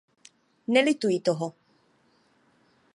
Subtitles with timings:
[0.73, 1.47] Nelituji toho.